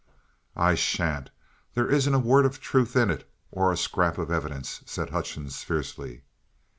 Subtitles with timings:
[0.57, 1.29] "I shan't.
[1.75, 5.61] There isn't a word of truth in it, or a scrap of evidence," said Hutchings
[5.61, 6.23] fiercely.